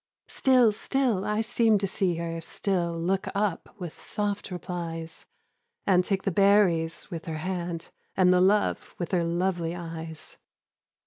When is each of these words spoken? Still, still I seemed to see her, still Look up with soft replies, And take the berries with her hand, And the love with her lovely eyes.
Still, 0.29 0.71
still 0.73 1.25
I 1.25 1.41
seemed 1.41 1.79
to 1.81 1.85
see 1.87 2.15
her, 2.15 2.41
still 2.41 2.99
Look 2.99 3.27
up 3.35 3.75
with 3.77 4.01
soft 4.01 4.49
replies, 4.49 5.27
And 5.85 6.03
take 6.03 6.23
the 6.23 6.31
berries 6.31 7.11
with 7.11 7.25
her 7.25 7.37
hand, 7.37 7.91
And 8.17 8.33
the 8.33 8.41
love 8.41 8.95
with 8.97 9.11
her 9.11 9.23
lovely 9.23 9.75
eyes. 9.75 10.39